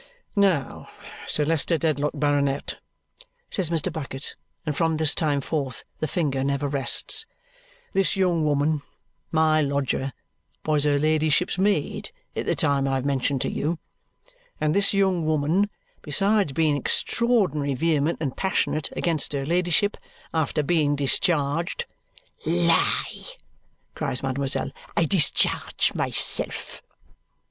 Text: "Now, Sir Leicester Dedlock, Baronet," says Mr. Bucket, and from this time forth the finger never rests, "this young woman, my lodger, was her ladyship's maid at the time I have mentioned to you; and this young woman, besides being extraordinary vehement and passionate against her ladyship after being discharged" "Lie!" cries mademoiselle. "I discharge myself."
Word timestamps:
"Now, 0.35 0.89
Sir 1.27 1.45
Leicester 1.45 1.77
Dedlock, 1.77 2.13
Baronet," 2.15 2.77
says 3.51 3.69
Mr. 3.69 3.93
Bucket, 3.93 4.35
and 4.65 4.75
from 4.75 4.97
this 4.97 5.13
time 5.13 5.41
forth 5.41 5.83
the 5.99 6.07
finger 6.07 6.43
never 6.43 6.67
rests, 6.67 7.27
"this 7.93 8.15
young 8.15 8.43
woman, 8.43 8.81
my 9.31 9.61
lodger, 9.61 10.11
was 10.65 10.85
her 10.85 10.97
ladyship's 10.97 11.59
maid 11.59 12.09
at 12.35 12.47
the 12.47 12.55
time 12.55 12.87
I 12.87 12.95
have 12.95 13.05
mentioned 13.05 13.41
to 13.41 13.51
you; 13.51 13.77
and 14.59 14.73
this 14.73 14.91
young 14.91 15.23
woman, 15.23 15.69
besides 16.01 16.53
being 16.53 16.75
extraordinary 16.75 17.75
vehement 17.75 18.17
and 18.19 18.35
passionate 18.35 18.89
against 18.93 19.33
her 19.33 19.45
ladyship 19.45 19.97
after 20.33 20.63
being 20.63 20.95
discharged" 20.95 21.85
"Lie!" 22.47 23.25
cries 23.93 24.23
mademoiselle. 24.23 24.71
"I 24.97 25.05
discharge 25.05 25.93
myself." 25.93 26.81